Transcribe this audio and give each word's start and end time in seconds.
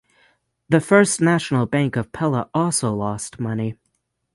The 0.67 0.79
First 0.79 1.21
National 1.21 1.67
Bank 1.67 1.95
of 1.95 2.11
Pella 2.11 2.49
also 2.55 2.91
lost 2.95 3.39
money. 3.39 3.77